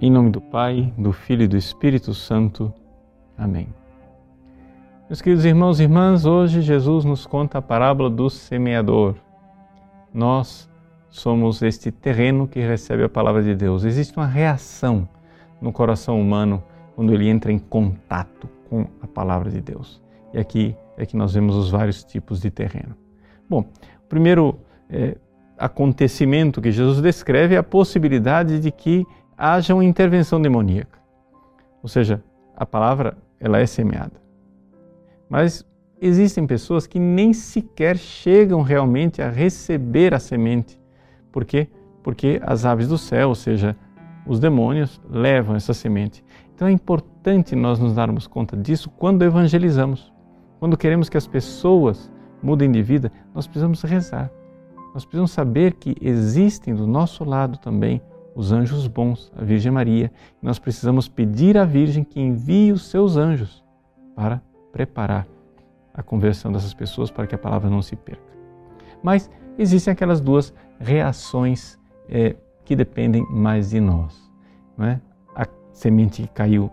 [0.00, 2.74] Em nome do Pai, do Filho e do Espírito Santo.
[3.38, 3.68] Amém.
[5.08, 9.14] Meus queridos irmãos e irmãs, hoje Jesus nos conta a parábola do semeador.
[10.12, 10.68] Nós
[11.08, 13.84] somos este terreno que recebe a palavra de Deus.
[13.84, 15.08] Existe uma reação
[15.60, 16.62] no coração humano
[16.96, 20.02] quando ele entra em contato com a palavra de Deus.
[20.32, 22.96] E aqui é que nós vemos os vários tipos de terreno.
[23.48, 24.58] Bom, o primeiro
[24.90, 25.16] é,
[25.56, 29.06] acontecimento que Jesus descreve é a possibilidade de que
[29.36, 30.98] haja uma intervenção demoníaca.
[31.82, 32.22] Ou seja,
[32.56, 34.22] a palavra ela é semeada.
[35.28, 35.66] Mas
[36.00, 40.80] existem pessoas que nem sequer chegam realmente a receber a semente.
[41.32, 41.68] Por quê?
[42.02, 43.76] Porque as aves do céu, ou seja,
[44.26, 46.24] os demônios, levam essa semente.
[46.54, 50.12] Então é importante nós nos darmos conta disso quando evangelizamos.
[50.60, 52.10] Quando queremos que as pessoas
[52.42, 54.30] mudem de vida, nós precisamos rezar.
[54.94, 58.00] Nós precisamos saber que existem do nosso lado também
[58.34, 60.10] os anjos bons, a Virgem Maria.
[60.42, 63.64] Nós precisamos pedir à Virgem que envie os seus anjos
[64.14, 65.26] para preparar
[65.92, 68.34] a conversão dessas pessoas para que a palavra não se perca.
[69.02, 74.30] Mas existem aquelas duas reações é, que dependem mais de nós.
[74.76, 75.00] Não é?
[75.34, 76.70] A semente que caiu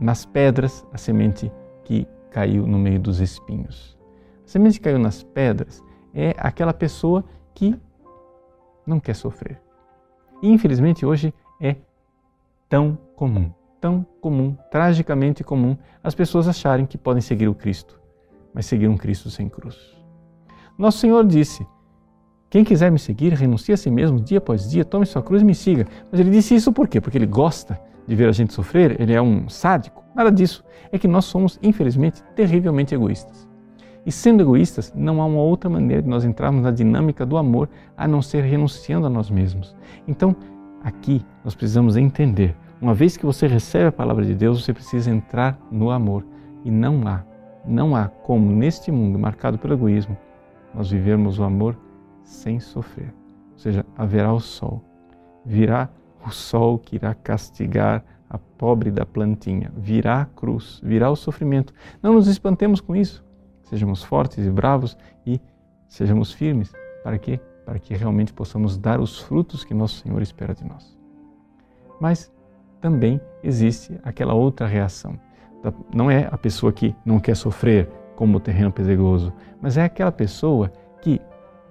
[0.00, 1.52] nas pedras, a semente
[1.84, 3.96] que caiu no meio dos espinhos.
[4.44, 7.78] A semente que caiu nas pedras é aquela pessoa que
[8.84, 9.65] não quer sofrer
[10.42, 11.76] infelizmente, hoje é
[12.68, 18.00] tão comum, tão comum, tragicamente comum, as pessoas acharem que podem seguir o Cristo,
[18.52, 19.96] mas seguir um Cristo sem cruz.
[20.78, 21.66] Nosso Senhor disse:
[22.50, 25.44] Quem quiser me seguir, renuncie a si mesmo dia após dia, tome sua cruz e
[25.44, 25.86] me siga.
[26.10, 27.00] Mas ele disse isso por quê?
[27.00, 30.04] Porque ele gosta de ver a gente sofrer, ele é um sádico.
[30.14, 30.64] Nada disso.
[30.92, 33.45] É que nós somos, infelizmente, terrivelmente egoístas.
[34.06, 37.68] E sendo egoístas, não há uma outra maneira de nós entrarmos na dinâmica do amor
[37.96, 39.74] a não ser renunciando a nós mesmos.
[40.06, 40.36] Então,
[40.84, 45.10] aqui nós precisamos entender, uma vez que você recebe a palavra de Deus, você precisa
[45.10, 46.24] entrar no amor.
[46.64, 47.24] E não há,
[47.66, 50.16] não há como neste mundo marcado pelo egoísmo,
[50.72, 51.76] nós vivermos o amor
[52.22, 53.12] sem sofrer.
[53.54, 54.84] Ou seja, haverá o sol.
[55.44, 55.88] Virá
[56.24, 59.72] o sol que irá castigar a pobre da plantinha.
[59.76, 61.74] Virá a cruz, virá o sofrimento.
[62.00, 63.25] Não nos espantemos com isso
[63.66, 64.96] sejamos fortes e bravos
[65.26, 65.40] e
[65.88, 66.72] sejamos firmes.
[67.02, 67.40] Para quê?
[67.64, 70.96] Para que realmente possamos dar os frutos que nosso Senhor espera de nós.
[72.00, 72.32] Mas
[72.80, 75.18] também existe aquela outra reação.
[75.92, 80.12] Não é a pessoa que não quer sofrer como o terreno pedregoso, mas é aquela
[80.12, 80.70] pessoa
[81.02, 81.20] que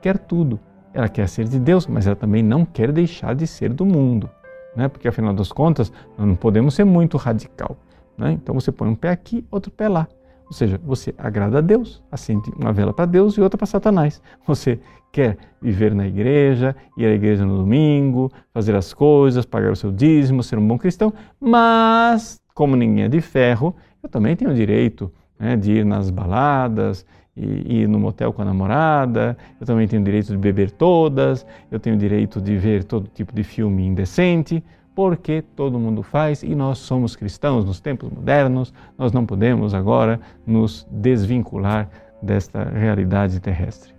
[0.00, 0.60] quer tudo.
[0.92, 4.28] Ela quer ser de Deus, mas ela também não quer deixar de ser do mundo.
[4.76, 4.88] Né?
[4.88, 7.76] Porque afinal das contas, não podemos ser muito radical.
[8.16, 8.32] Né?
[8.32, 10.06] Então você põe um pé aqui, outro pé lá.
[10.48, 14.20] Ou seja, você agrada a Deus, acende uma vela para Deus e outra para Satanás.
[14.46, 14.80] Você
[15.12, 19.92] quer viver na igreja, ir à igreja no domingo, fazer as coisas, pagar o seu
[19.92, 24.54] dízimo, ser um bom cristão, mas, como ninguém é de ferro, eu também tenho o
[24.54, 27.04] direito né, de ir nas baladas,
[27.38, 31.46] e ir no motel com a namorada, eu também tenho o direito de beber todas,
[31.70, 34.62] eu tenho o direito de ver todo tipo de filme indecente
[34.98, 40.18] porque todo mundo faz e nós somos cristãos nos tempos modernos, nós não podemos agora
[40.44, 41.88] nos desvincular
[42.20, 43.94] desta realidade terrestre.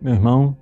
[0.00, 0.56] Meu irmão,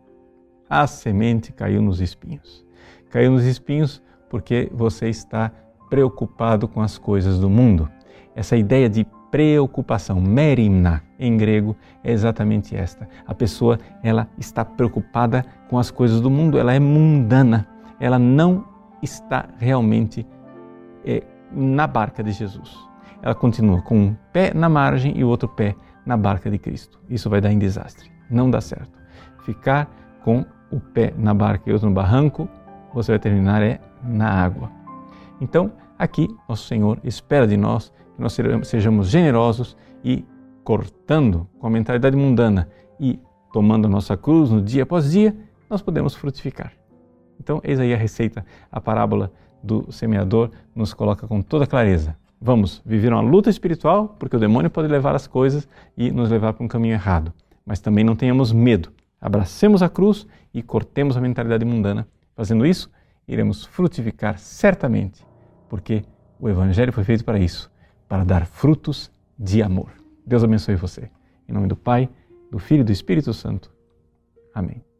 [0.68, 2.66] a semente caiu nos espinhos.
[3.08, 5.52] Caiu nos espinhos porque você está
[5.88, 7.88] preocupado com as coisas do mundo.
[8.34, 13.08] Essa ideia de preocupação, merimna, em grego, é exatamente esta.
[13.24, 17.68] A pessoa, ela está preocupada com as coisas do mundo, ela é mundana,
[18.00, 18.73] ela não
[19.04, 20.26] está realmente
[21.04, 21.22] é,
[21.52, 22.76] na barca de Jesus.
[23.22, 27.00] Ela continua com um pé na margem e o outro pé na barca de Cristo.
[27.08, 28.10] Isso vai dar em desastre.
[28.30, 28.98] Não dá certo.
[29.44, 29.88] Ficar
[30.22, 32.48] com o pé na barca e outro no barranco,
[32.92, 34.70] você vai terminar é na água.
[35.40, 40.24] Então, aqui, nosso Senhor espera de nós que nós sejamos generosos e
[40.62, 43.18] cortando com a mentalidade mundana e
[43.52, 45.36] tomando a nossa cruz no dia após dia,
[45.68, 46.72] nós podemos frutificar.
[47.44, 49.30] Então, eis aí a receita, a parábola
[49.62, 52.16] do semeador nos coloca com toda clareza.
[52.40, 56.54] Vamos viver uma luta espiritual, porque o demônio pode levar as coisas e nos levar
[56.54, 57.32] para um caminho errado.
[57.64, 58.90] Mas também não tenhamos medo.
[59.20, 62.08] Abracemos a cruz e cortemos a mentalidade mundana.
[62.34, 62.90] Fazendo isso,
[63.28, 65.24] iremos frutificar certamente,
[65.68, 66.02] porque
[66.40, 67.70] o Evangelho foi feito para isso
[68.08, 69.90] para dar frutos de amor.
[70.26, 71.10] Deus abençoe você.
[71.48, 72.08] Em nome do Pai,
[72.50, 73.70] do Filho e do Espírito Santo.
[74.54, 74.93] Amém.